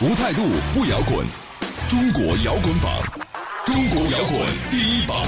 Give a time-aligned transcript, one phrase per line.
[0.00, 0.42] 无态度
[0.74, 1.24] 不摇滚，
[1.88, 3.00] 中国摇滚榜，
[3.64, 5.24] 中国摇滚第一榜。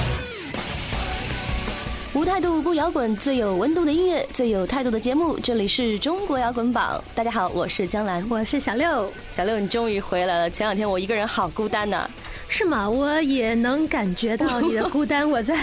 [2.17, 5.37] 无态度不摇滚，最有温度的音乐，最有态度的节目。
[5.37, 6.99] 这里是中国摇滚榜。
[7.13, 9.07] 大家好，我是江兰，我是小六。
[9.29, 10.49] 小六，你终于回来了。
[10.49, 12.09] 前两天我一个人好孤单呐。
[12.49, 12.89] 是吗？
[12.89, 15.29] 我也能感觉到你的孤单。
[15.29, 15.53] 我在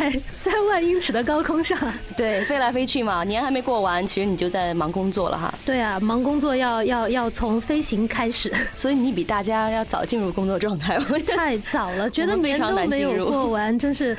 [0.45, 1.77] 三万英尺的高空上，
[2.17, 3.25] 对，飞来飞去嘛。
[3.25, 5.53] 年还没过完，其实你就在忙工作了哈。
[5.67, 11.01] 对啊，忙工作要要要从飞行开始，所以你比大家要早进入工作状态。
[11.27, 14.17] 太早了，觉得年都没有过完，真是。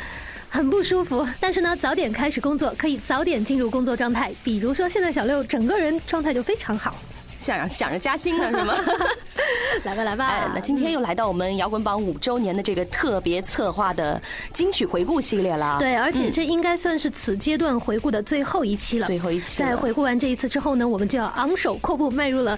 [0.56, 4.34] 很不舒服，但是呢，早点开始工作可以早点进入工作状态。
[4.42, 6.96] 比如说，现在小六整个人状态就非常好，
[7.42, 8.74] 想想着加薪呢，是吗？
[9.84, 10.26] 来吧，来吧。
[10.28, 14.20] 哎，那今天又来到我们摇滚榜五周年的这个特别策划的
[14.54, 15.76] 金曲回顾系列了。
[15.78, 19.08] 对，而且这应该算是此阶段回顾的最后一期了。
[19.08, 19.62] 最后一期。
[19.62, 22.58] 在回顾完这一次之后呢，我们就要昂首阔步迈入了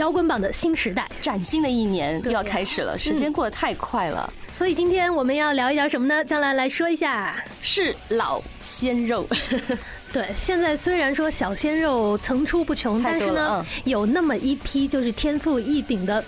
[0.00, 2.98] 摇滚榜的新时代，崭新的一年又要开始了。
[2.98, 4.32] 时间过得太快了。
[4.54, 6.24] 所以今天我们要聊一聊什么呢？
[6.24, 9.26] 将来来说一下是老鲜肉。
[10.10, 16.24] 对，现在虽然说小鲜肉层出不穷，但是呢，有那么一批就是天赋异禀的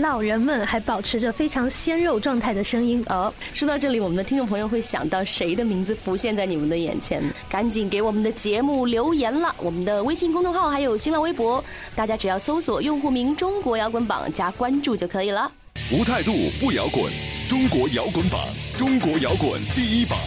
[0.00, 3.04] 老人们，还保持着非常鲜肉状态的声音。
[3.08, 7.22] 哦，说到这里，我们的听众朋友会想到谁的名字浮现在你们的眼前？
[7.48, 9.54] 赶紧给我们的节目留言了！
[9.58, 11.62] 我们的微信公众号还有新浪微博，
[11.94, 15.50] 大家只要搜索用户名“中国摇滚榜”加关注就可以了。
[15.92, 17.12] 无态度不摇滚，
[17.48, 18.40] 中国摇滚榜，
[18.76, 20.18] 中国摇滚第一榜。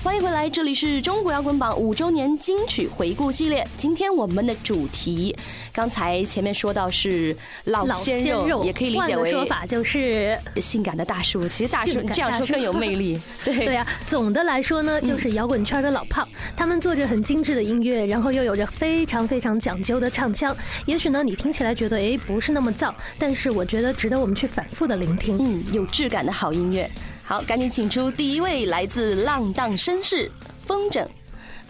[0.00, 3.66] 欢迎回来，这里是中国摇滚榜五周年金曲回顾系列。
[3.76, 5.34] 今天我们的主题，
[5.72, 11.48] 刚才前面说到是老鲜肉，也可以理解为说法就是性感的大叔。
[11.48, 13.20] 其实大叔这样说更有魅力。
[13.44, 16.26] 对对啊，总的来说呢，就是摇滚圈的老炮，
[16.56, 20.56] 他们做着很精致的音乐，然后又有着非常非常讲究的唱腔。
[20.86, 25.36] 也许呢，你听起来觉得哎不是那么燥，但是我觉得值得我们去反复的聆听。
[25.40, 26.88] 嗯，有质感的好音乐。
[27.28, 30.30] 好，赶紧请出第一位来自浪荡绅士
[30.64, 31.06] 风筝。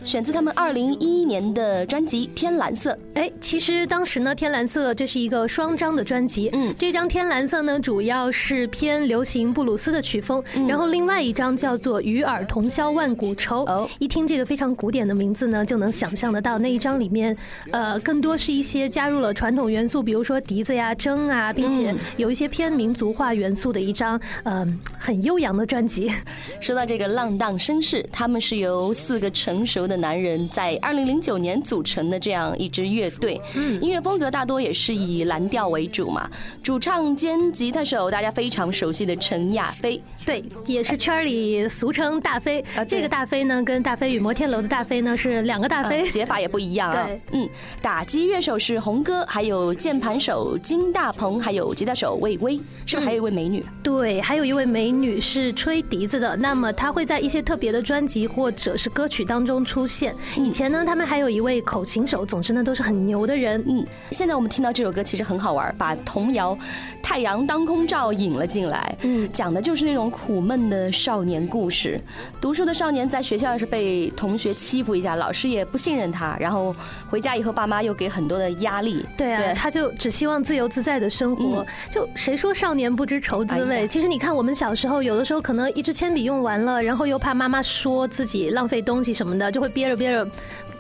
[0.04, 2.92] 选自他们二零一一年的专辑《天蓝色》。
[3.14, 6.48] 哎，其实当时呢，《天蓝色》这是一个双张的专辑。
[6.52, 10.42] 嗯，这张《天蓝色》呢，主要是偏流行布鲁斯的曲风。
[10.68, 13.64] 然后另外一张叫做《与尔同销万古愁》。
[13.70, 17.36] 哦，一听这个非常古典的名字呢，就能想象得到那一张里面，
[17.72, 26.12] 呃，更多是一些加入了传统元素，比如说笛子呀、筝啊，并且有一些偏民族化元素的一张，嗯，很悠扬的专辑。
[26.60, 29.87] 说到这个浪荡绅士，他们是由四个成熟。
[29.88, 36.30] 的男人在二零零九年组成的这样一支乐队，嗯，音乐风格大多也是以蓝调为主嘛。
[36.62, 42.62] 主唱兼吉他手大家非常熟悉的陈亚飞，对，也是圈里俗称大飞。
[42.76, 47.06] 啊，这个大飞呢，跟大飞与摩天楼的大飞呢是两个大飞，写法也不一样啊。
[47.06, 47.48] 对，嗯，
[47.80, 53.64] 打击乐手是红哥，还有键盘手金大鹏，还有吉他手魏巍，是不是还有一位美女？
[53.82, 56.36] 对，还有一位美女是吹笛子的。
[56.36, 59.77] 那么她会在一些特别的专辑或者是歌曲当中出。
[59.78, 63.62] 出现以前呢，他们还有一位口琴手，总之呢都是很牛的人。
[63.68, 66.52] 嗯，现在我们听到这首歌其实很好玩，把童谣
[67.00, 68.92] 《太阳当空照》引了进来。
[69.02, 72.00] 嗯，讲的就是那种苦闷的少年故事。
[72.40, 76.74] 读书的少年在学校要是被同学欺负一下，老师也不信任他，然后
[77.08, 79.06] 回家以后爸妈又给很多的压力。
[79.16, 81.64] 对啊，他就只希望自由自在的生活。
[81.92, 83.86] 就谁说少年不知愁滋味？
[83.86, 89.67] 其实你看我们小时候，有的时候可能一支铅笔用完了，然后又怕妈妈说自己浪费东西什么的，就会。
[89.68, 90.26] 憋着憋着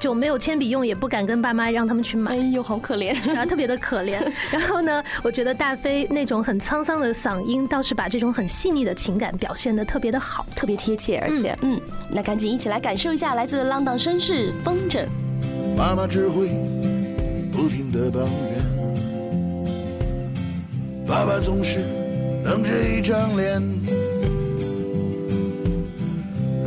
[0.00, 2.30] 就没有铅笔用，也不敢跟爸妈让他们去买。
[2.30, 4.16] 哎呦，好可怜，然后特别的可怜。
[4.50, 11.18] 然后呢，我觉得大飞那种很沧桑的嗓音，倒是把这种很细腻的情感表现的特别的好，特别贴切。
[11.18, 15.04] 而且，嗯，那赶紧一起来感受一下来自浪荡绅士风筝。
[15.76, 16.48] 妈妈只会
[17.50, 18.28] 不停的抱怨，
[21.06, 21.80] 爸爸总是
[22.44, 23.60] 冷着一张脸。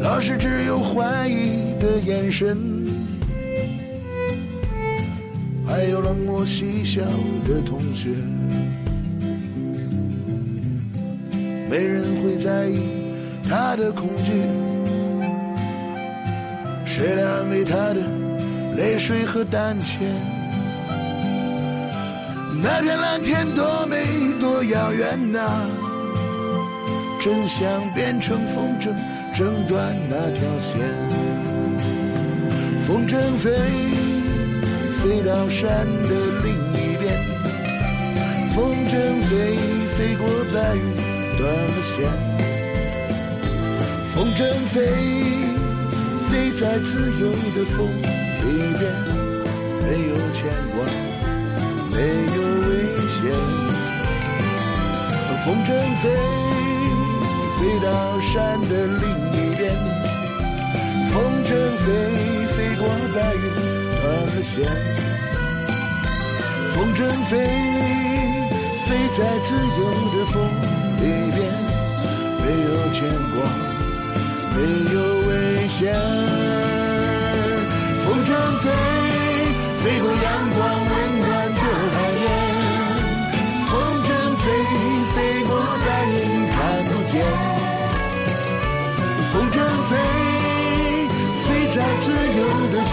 [0.01, 2.57] 老师只有怀疑的眼神，
[5.67, 7.01] 还有冷漠嬉笑
[7.47, 8.09] 的同学，
[11.69, 12.81] 没人会在意
[13.47, 14.41] 他的恐惧，
[16.83, 17.97] 谁来安慰他的
[18.75, 19.97] 泪水和胆怯？
[22.59, 24.03] 那片蓝天多美
[24.39, 25.39] 多遥远呐！
[27.23, 28.89] 真相变成风筝，
[29.33, 30.81] 挣断那条线。
[32.85, 33.51] 风筝飞，
[35.01, 36.09] 飞到山的
[36.43, 37.03] 另一边。
[38.53, 38.91] 风筝
[39.23, 39.57] 飞，
[39.95, 40.81] 飞过白云，
[41.37, 41.95] 断了线。
[44.13, 44.39] 风筝
[44.73, 44.75] 飞，
[46.29, 46.89] 飞在自
[47.19, 48.45] 由的风里
[48.77, 48.81] 边，
[49.81, 50.39] 没有牵
[50.75, 50.77] 挂，
[51.89, 51.95] 没
[52.35, 52.69] 有危
[53.07, 53.19] 险。
[55.43, 55.69] 风筝
[56.01, 56.05] 飞，
[57.57, 57.87] 飞到
[58.19, 58.29] 山
[58.69, 59.20] 的另一边。
[61.85, 61.87] 飞，
[62.55, 62.81] 飞过
[63.13, 63.43] 白云，
[64.01, 64.03] 和
[64.43, 64.53] 线。
[66.73, 67.31] 风筝飞，
[68.85, 69.49] 飞在自
[69.79, 69.81] 由
[70.13, 70.33] 的风
[70.99, 71.03] 里
[71.35, 71.37] 边，
[72.41, 72.97] 没有牵
[73.31, 73.35] 挂，
[74.55, 74.57] 没
[74.93, 74.95] 有
[75.27, 75.29] 危
[75.67, 75.79] 险。
[78.05, 78.29] 风筝
[78.61, 78.65] 飞，
[79.83, 80.59] 飞过阳光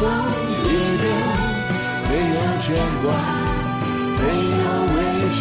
[0.01, 0.07] 没
[2.35, 2.67] 有牵
[3.03, 3.07] 挂。
[4.19, 4.23] 没
[4.59, 4.63] 有
[4.95, 4.99] 危
[5.33, 5.39] 险。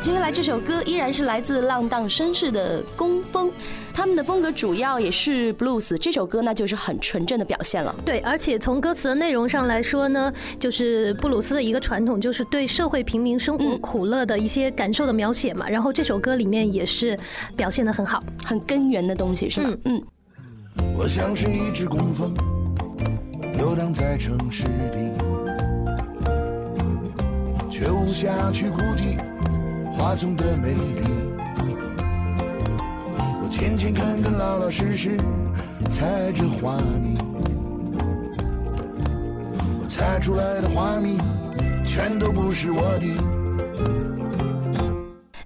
[0.00, 3.50] 接下来这首歌依然是来自浪荡绅士的工风，
[3.92, 5.96] 他们的风格主要也是 blues。
[5.98, 7.94] 这首歌那就是很纯正的表现了。
[8.04, 15.68] 对，而且从歌词的内容上来说呢，就是布鲁斯的一个传统，就是对社会平民生活苦乐的一些感受的描写嘛。
[15.68, 17.18] 然后这首歌里面也是
[17.56, 19.70] 表现的很好，很根源的东西是吗？
[19.84, 20.02] 嗯。
[20.96, 22.34] 我像是一只工蜂，
[23.64, 25.10] 游荡在城市里。
[27.70, 29.16] 却无暇去顾及
[29.90, 31.00] 花丛的美丽。
[33.40, 35.16] 我勤勤恳恳、老老实实
[35.88, 37.16] 猜着花蜜，
[39.80, 41.16] 我猜出来的花蜜
[41.86, 43.43] 全都不是我的。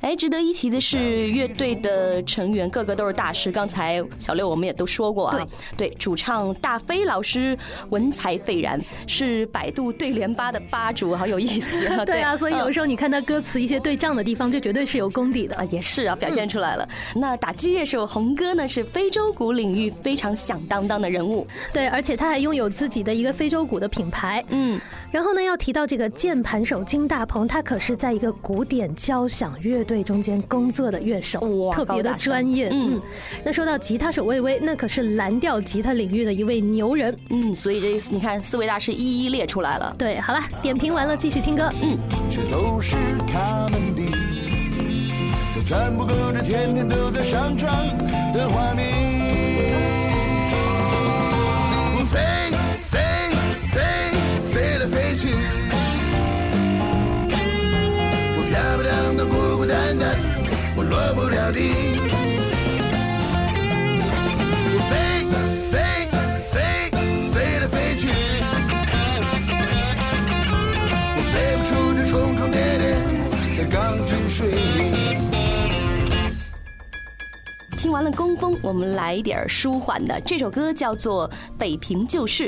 [0.00, 3.50] 哎，值得一提的是，乐队的成员个个都是大师。
[3.50, 5.46] 刚才小六我们也都说过啊，
[5.76, 7.58] 对，主唱大飞老师
[7.90, 12.04] 文采斐然，是百度对联吧的吧主，好有意思啊。
[12.06, 15.64] 对啊，所以有时候你看他歌词一些对仗的地方，就绝对是有功底的啊。
[15.70, 16.88] 也是啊，表现出来了。
[17.16, 21.44] 那打击乐手红哥呢，是非洲鼓领域非常响当当的人物。
[21.72, 24.44] 对，而且他还拥有自己的一个非洲鼓的品牌。
[24.50, 24.80] 嗯，
[25.10, 29.98] 然后呢，要提到这个键盘手金大鹏，他可是在一个古典交响乐队。
[30.08, 32.68] 中间工作的乐手，哇，特别的专业。
[32.72, 32.98] 嗯，
[33.44, 37.14] 那说到吉他手魏巍，那可是蓝调吉他领域的一位牛人。
[37.28, 39.94] 嗯，所以这你看四位大师一一列出来了。
[39.98, 41.70] 对，好了，点评完了，继续听歌。
[41.82, 41.98] 嗯。
[42.30, 42.96] 这都是
[43.30, 44.02] 他们的，
[45.54, 47.68] 可全不够这天天都在上涨
[48.32, 49.17] 的画面。
[77.98, 80.20] 完了工风，我们来一点舒缓的。
[80.20, 81.28] 这首歌叫做
[81.58, 82.44] 《北平旧事》。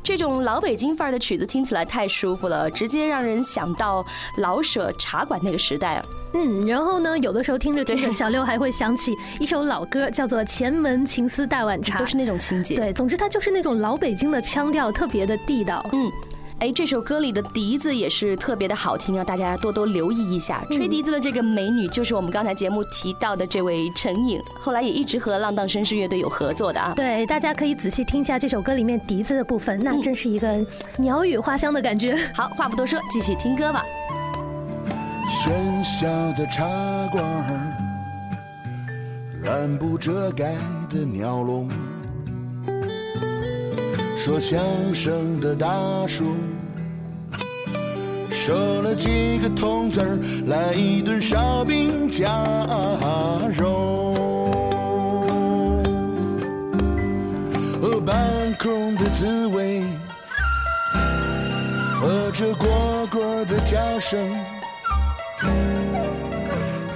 [0.00, 4.06] 这种老北京范儿的曲子听起来太舒服了，直接让人想到
[4.38, 6.04] 老舍茶馆那个时代啊。
[6.34, 12.76] 嗯，然后呢，有的时候听着听着，小六还会想起一首老歌，叫做《前门情思大碗茶》，都是那种情节。
[12.76, 15.84] 对，总之它就是那种老北京的腔调，特别的地道。
[15.92, 16.12] 嗯。
[16.58, 20.64] 哎，这首歌里的笛子也是特别的好听啊，大家多多留意一下。
[20.70, 26.94] 吹笛子的这个美女就是我们刚才节目提到的这位陈颖，后来也一直和浪荡绅士乐队有合作的啊。
[26.96, 30.64] 对，大家可以仔细听一下这首歌里面笛子的部分，那真是一个
[30.96, 32.16] 鸟语花香的感觉。
[32.34, 33.84] 好，话不多说，继续听歌吧。
[35.28, 36.66] 喧嚣的茶
[37.12, 37.22] 馆，
[39.42, 40.54] 蓝布遮盖
[40.88, 41.68] 的鸟笼。
[44.26, 44.58] 说相
[44.92, 45.68] 声的大
[46.08, 46.24] 叔
[48.28, 50.18] 收了几个铜子儿，
[50.48, 52.26] 来一顿烧饼夹
[53.56, 54.16] 肉。
[58.04, 59.84] 半空的滋味，
[61.94, 64.18] 和着蝈蝈的叫声，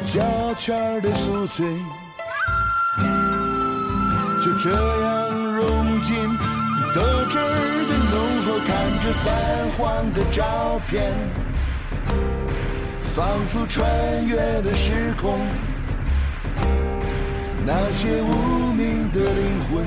[0.04, 0.20] 胶
[0.58, 1.64] 圈的酥脆，
[4.42, 5.29] 就这样。
[6.94, 8.68] 得知的浓厚看
[9.02, 9.26] 着泛
[9.76, 11.12] 黄的照片
[13.00, 13.86] 仿佛穿
[14.26, 15.38] 越了时空
[17.66, 19.86] 那些无名的灵魂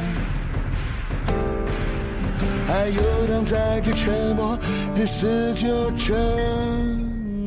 [2.68, 4.58] 还游荡在这沉默
[4.96, 6.16] 的四旧城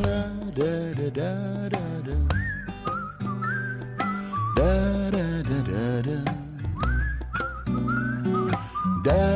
[0.02, 0.08] 哒
[0.54, 0.64] 哒
[0.96, 1.22] 哒哒
[1.70, 2.10] 哒哒
[4.56, 4.60] 哒
[5.10, 6.32] 哒哒哒哒
[9.04, 9.35] 哒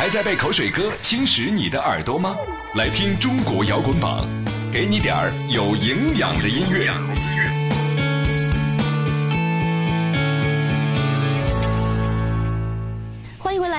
[0.00, 2.34] 还在被口水歌侵蚀你的耳朵吗？
[2.74, 4.26] 来听中国摇滚榜，
[4.72, 6.90] 给你点儿有营养的音乐。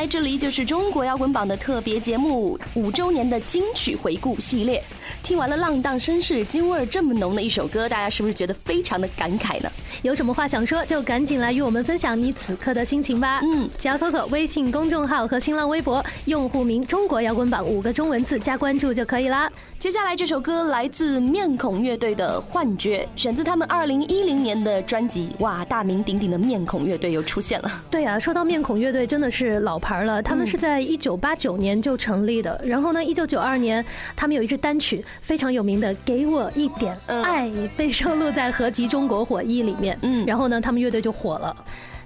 [0.01, 4.83] 来，这里就是中国摇滚榜的特别节目五周年的金曲回顾系列。
[5.21, 9.69] 听完了浪荡绅士、京味儿这么浓的一首歌，大家是不是觉得非常的感慨呢？
[10.01, 13.41] 有什么话想说，就赶紧来与我们分享你此刻的心情吧。
[13.43, 19.51] 嗯，只要搜索微信公众号和新浪微博，用户名“中国摇滚榜”五个中文字加关注就可以啦。
[19.77, 25.29] 接下来这首歌来自面孔乐队的《幻觉》，选自他们二零一零年的专辑。
[25.39, 27.83] 哇，大名鼎鼎的面孔乐队又出现了。
[27.91, 30.21] 对啊，说到面孔乐队，真的是老牌了。
[30.21, 33.83] 他们是在一九八九年就成立的，然后呢，一九九二年
[34.15, 35.03] 他们有一支单曲。
[35.21, 41.55] 非常有名的《给我一点爱》被收录在合集《中国火一》里面，嗯，然后呢，他们乐队就火了。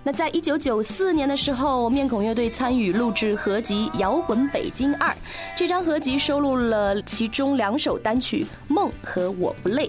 [0.03, 5.09] 那在一九九四年的时候，面孔乐队参与录制合集《摇滚北京二》，
[5.57, 9.87] 这张合集收录了其中两首单曲《梦》和《我不累》。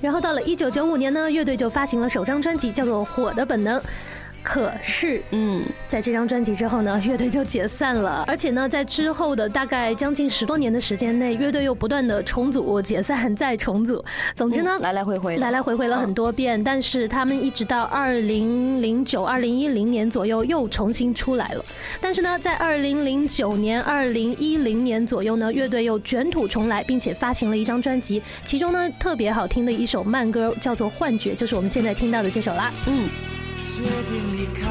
[0.00, 3.78] 然后到了一九九五年呢，乐队就发行了首张专辑，叫做《火的本能》。
[4.42, 8.24] 可是，嗯，在这张专辑之后呢，乐队就解散了。
[8.26, 14.04] 而且呢，在之后的大概将近十多年的时间内，乐队又不断的重组、解散、再重组。
[14.34, 16.62] 总之呢，来来回回，来来回回了很多遍。
[16.62, 21.64] 但是他们一直到二零零九、二零一零年左右又重新出来了。
[22.00, 28.22] 但是呢，在二零零九年、二零一零年左右呢，乐队又卷土重来，并且发行了一张专辑。
[28.44, 32.72] 其中呢，特别好听的一首慢歌叫做《幻觉》，就是我们现在听到的这首啦。
[32.88, 33.41] 嗯。
[33.82, 34.62] 决定离开，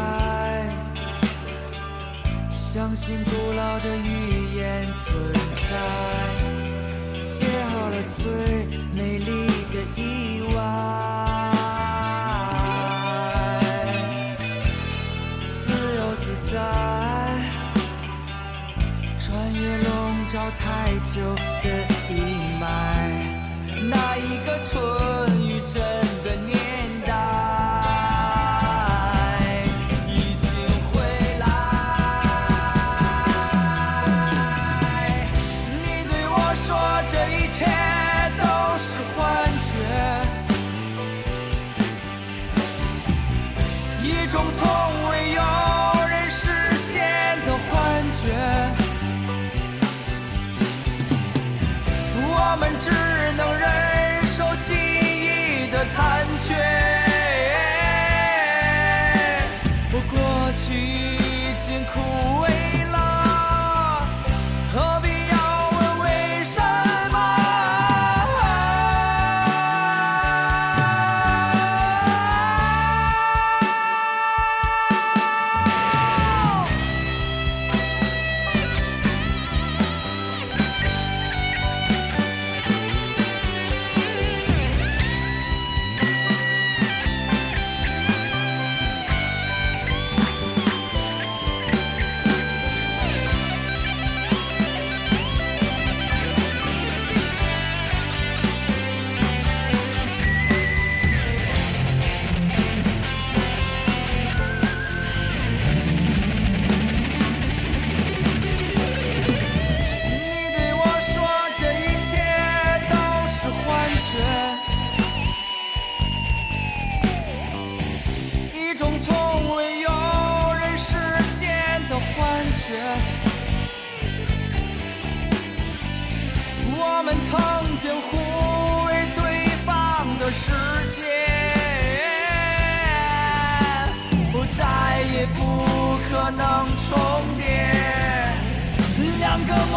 [2.54, 5.34] 相信古老的语言存
[5.70, 5.70] 在，
[7.22, 8.24] 写好了最
[8.96, 9.28] 美丽
[9.74, 10.58] 的意外。
[15.62, 15.66] 自
[15.98, 16.56] 由自在，
[19.20, 19.90] 穿越笼
[20.32, 20.64] 罩太
[21.14, 21.14] 久
[21.62, 21.66] 的
[22.10, 22.16] 阴
[22.62, 22.64] 霾，
[23.90, 24.80] 那一个春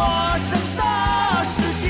[0.05, 0.83] 陌生的
[1.45, 1.89] 世界，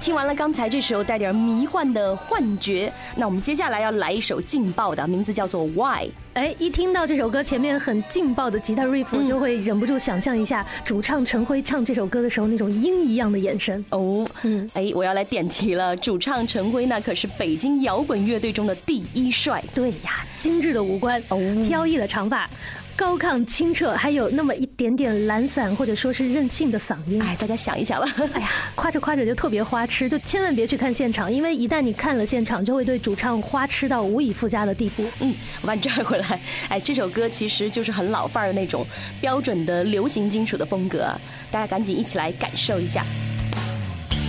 [0.00, 2.92] 听完了刚才这首带点迷幻的幻觉。
[3.16, 6.06] 那我们接下来要来一首劲爆的名字，叫做《Why》。
[6.40, 13.84] 哎，一听到这首歌前面很劲爆的吉他 riff，就会忍不住想象一下主唱陈辉唱这首歌的时候那种鹰一样的眼神。
[13.90, 19.62] 哦，嗯，哎，我要来点题了，主唱陈辉那可是北京摇滚乐队中的第一帅。
[19.74, 22.48] 对呀，精致的五官，哦，飘逸的长发。
[22.96, 27.18] 高亢清澈，还有那么一点点懒散或者说是任性的嗓音。
[27.22, 28.06] 哎，大家想一想吧。
[28.34, 35.02] 哎呀，夸着夸着就特别花痴，就千万别去看现场，因为一旦你看了现场，就会对主唱花痴到无以复加的地步。
[35.20, 36.29] 嗯，我把你拽回来，
[36.68, 38.86] 哎这首歌其实就是很老范儿的那种
[39.20, 41.14] 标准的流行金属的风格
[41.50, 43.04] 大家赶紧一起来感受一下。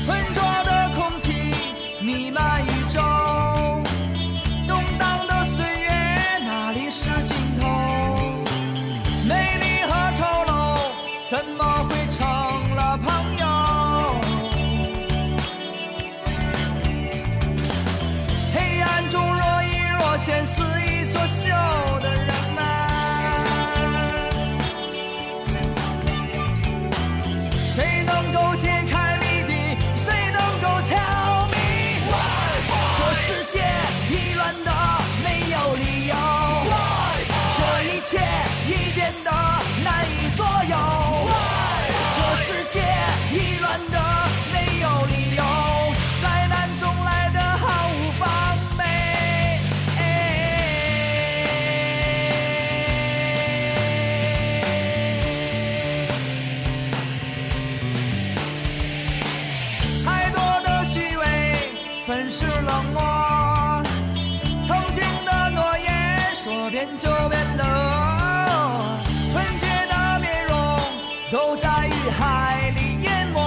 [0.08, 1.34] 浑浊的空气
[2.02, 3.00] 弥漫宇宙
[4.68, 5.90] 动荡的岁月
[6.40, 7.68] 哪里是尽头？
[9.28, 10.78] 美丽和丑陋
[11.30, 12.26] 怎么会成
[12.76, 13.46] 了朋友？
[18.54, 20.64] 黑暗中若隐若现似
[21.12, 21.50] 作秀
[22.00, 22.64] 的人们，
[27.76, 29.54] 谁能够解开谜底？
[29.98, 30.98] 谁能够挑
[31.52, 31.56] 明？
[32.98, 33.60] 这世界
[34.10, 34.72] 已乱得
[35.22, 36.16] 没有理由，
[37.58, 38.18] 这一切
[38.68, 39.30] 已变得
[39.84, 40.76] 难以左右。
[42.16, 42.80] 这世界
[43.32, 43.98] 已乱得
[71.42, 73.40] 都在雨海里淹没。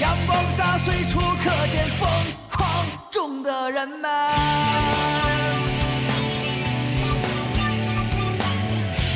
[0.00, 2.08] 阳光下随处可见疯
[2.50, 4.10] 狂中的人们，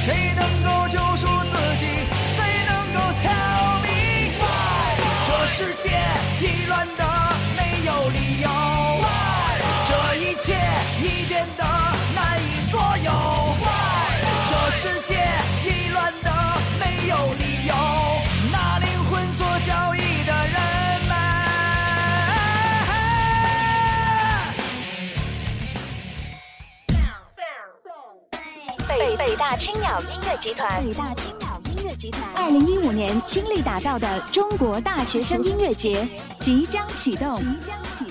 [0.04, 1.86] 谁能够救赎自己？
[2.36, 3.88] 谁能够 tell me
[4.38, 5.00] why？
[5.26, 5.30] 这？
[5.46, 5.88] 世界
[6.42, 7.02] 已乱得
[7.56, 8.48] 没有理由
[9.00, 9.56] ，Why？
[9.88, 10.60] 这一切
[11.00, 11.64] 已变得
[12.14, 13.10] 难以左右。
[14.72, 15.14] 这世界
[15.64, 16.30] 已乱得
[16.80, 17.74] 没有理由，
[18.50, 20.54] 拿灵魂做交易的人
[21.08, 21.12] 们。
[28.88, 30.82] 北北大青鸟音乐集团。
[30.82, 32.22] 北大青鸟音乐集团。
[32.34, 36.08] 二零一五年倾力打造的中国大学生音乐节
[36.40, 38.06] 即将启动，即将启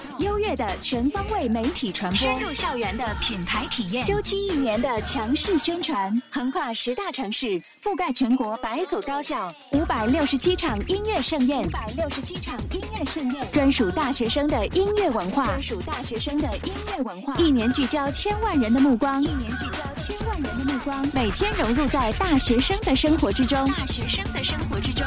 [0.55, 25.05] 的全方位媒体传播，深入校园的品牌体验，周期一年的强势宣传，横跨十大城市，覆盖全国百所高校，五百六十七场音乐盛宴，五百六十七场音乐盛宴，专属大学生的音乐文化，专属大学生的音乐文化，一年聚焦千万人的目光，一年聚焦千万人的目光，每天融入在大学生的生活之中，大学生的生活之中。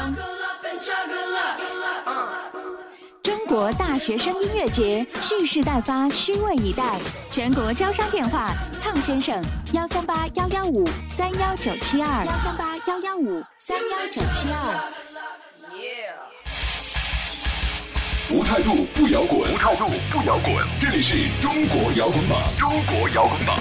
[3.55, 6.99] 国大学生音乐节蓄势待发，虚位以待。
[7.31, 8.51] 全国招商电话：
[8.83, 9.41] 胖先生，
[9.71, 14.91] 幺三八幺幺五三幺九七二，幺三八幺幺五三幺九七二。
[18.29, 20.53] 无态度不摇滚，无态度不摇滚。
[20.77, 23.57] 这里是中国摇滚榜，中国摇滚榜。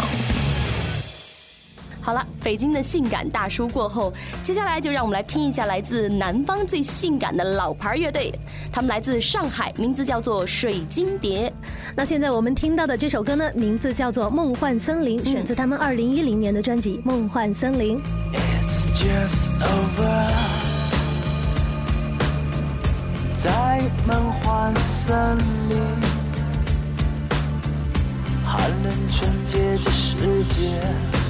[2.05, 4.13] 好了，北京的性感大叔过后，
[4.43, 8.31] 接下来就让我们来听一下来自南方最性感的老牌乐队，
[8.71, 11.51] 他们来自上海，名字叫做水晶蝶。
[11.97, 17.97] 那现在我们听到的这首歌呢，名字叫做《梦幻森林》，选自他们二零一零年的专辑《梦幻森林》。
[18.35, 20.29] It's just over，
[23.43, 25.39] 在梦幻森
[25.71, 25.79] 林，
[28.45, 31.24] 寒冷纯洁的世界。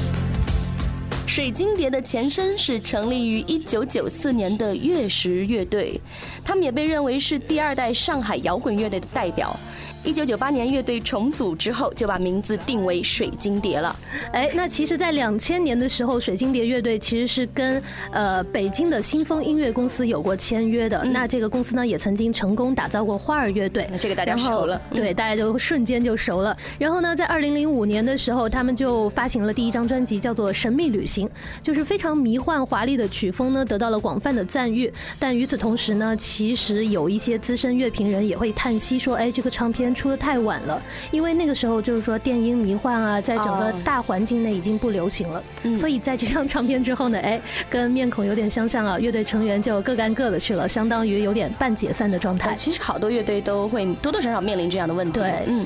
[1.35, 6.01] 水晶蝶的前身是成立于一九九四年的月食乐队，
[6.45, 9.59] 他们也被认为是第二代上海摇滚乐队的代表。
[10.05, 13.97] 一九九八年乐队重组之后，就把名字定为水晶蝶了。
[14.33, 21.03] 哎，那其实，在两千年的时候，水晶蝶乐队其实是跟呃北京的新风音乐公司有过签约的。
[21.05, 23.89] 那这个公司呢，也曾经成功打造过花儿乐队。
[23.99, 26.55] 这个大家熟了，对，大家就瞬间就熟了。
[26.79, 31.27] 然后呢，在二零零五年的时候，他们就发行了第一张专辑，叫做《神秘旅行》，
[31.63, 34.93] 就是非常迷幻华丽的曲风呢，得到了广泛的赞誉。
[35.19, 45.43] 但与此同时呢，其实有一些资深乐评人也会叹息说：“哎，这个唱片。”片出的太晚了，因为那个时候就是说电音迷幻啊，在整个大环境内已经不流行了，
[45.77, 52.55] 所以在这张 唱片之后呢，哎，跟面孔有点相像啊，乐队成员就各干各的去了，相当于有点半解散的状态。
[52.57, 55.21] 其实好多乐队都会多多少少面临这样的问题。
[55.21, 55.65] 对，嗯。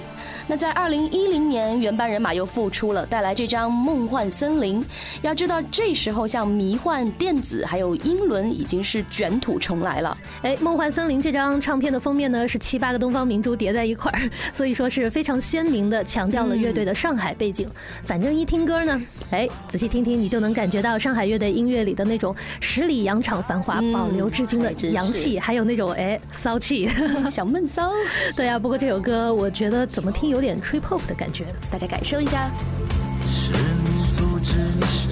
[0.51, 4.83] 那在二零一零年，原班人马又复出了，带来这张《梦幻森林》。
[5.21, 10.17] 要知道，这时候像迷幻、电子还有英伦已经是卷土重来了。
[10.41, 14.18] 哎，《梦幻森林》这张唱片的封面呢，是七八个东方明珠叠在一块儿，
[14.53, 17.69] 所以说是非常鲜明的强调了乐队的上海背景。
[18.05, 18.99] 反正一听歌呢，
[19.31, 26.89] 哎，仔细听听，你就能感觉到上海乐队音乐里的那种十里洋场繁华保留至今的洋气，还有那种哎骚气，
[27.31, 27.93] 小闷骚。
[28.35, 30.39] 对啊，不过这首歌我觉得怎么听有。
[30.39, 32.49] 点 trip hop 的感觉，大家感受一下。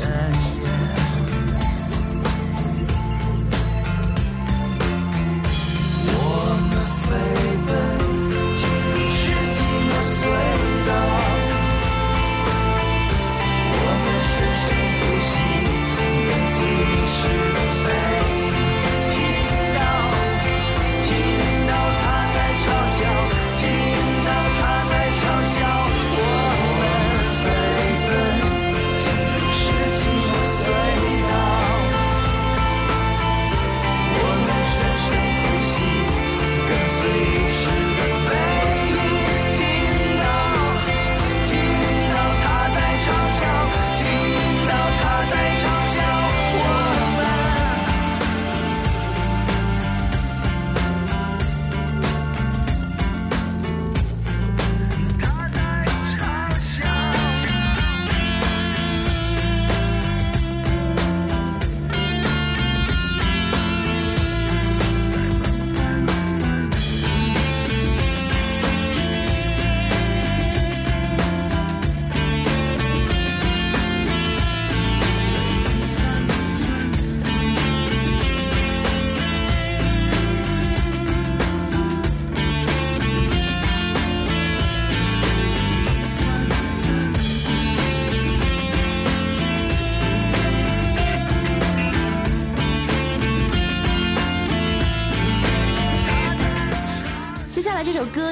[0.01, 0.66] 歌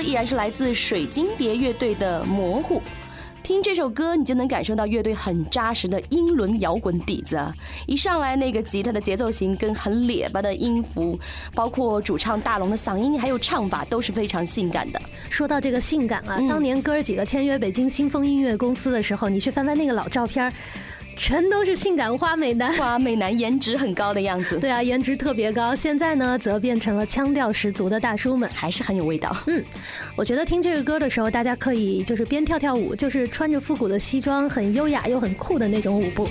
[0.04, 2.76] 依然是来自水晶蝶乐队的《模糊》，
[3.42, 7.54] 听这首歌你就能感受到乐队很扎实的英伦摇滚底子啊！
[7.86, 11.18] 一上来那个吉他的节奏型跟很咧巴的音符，
[11.54, 15.00] 包括主唱大龙的嗓音还有唱法都是非常性感的。
[15.30, 20.52] 说到这个性感啊，当年哥儿几个签约北京新风音乐公司的时候，你去翻翻那个老照片。
[21.16, 24.59] 全都是性感花美男，花美男颜值很高的样子。
[24.59, 25.74] 对啊，颜值特别高。
[25.74, 29.35] 现在呢，则变成了腔调十足的大叔们，还是很有味道。
[29.46, 29.64] 嗯，
[30.16, 36.29] 我觉得听这个歌的时候，大家可以就是边跳跳舞，就是穿着复古的西装，很优雅又很酷的那种舞步。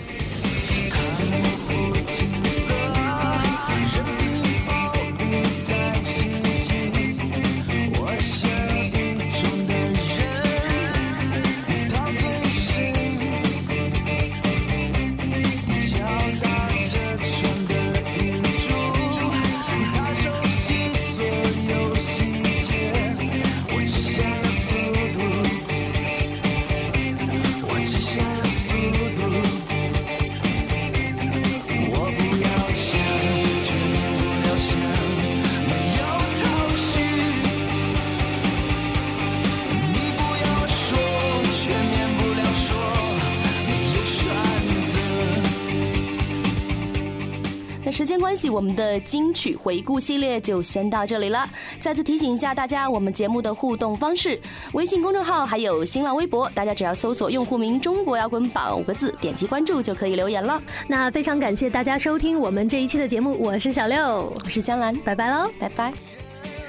[48.34, 51.48] 关系，我们的金曲回顾系列就先到这里了。
[51.80, 54.40] 再次提醒一下大家，我们节目的互动方式：
[54.72, 60.60] 微信公众号还有新浪微博，大家只要搜索用户名“中国摇滚榜”五个字，点击关注就可以留言了。
[60.88, 65.94] 那非常感谢大家收听我们这一期的节目，我是小六，我是江兰，拜拜喽，拜拜。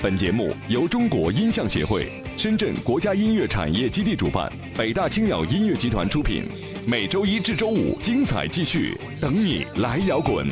[0.03, 6.47] 本节目由中国音像协会、深圳国家音乐产业基地主办，北大青鸟音乐集团出品。
[6.87, 10.47] 每周一至周五，精彩继续，等你来摇滚。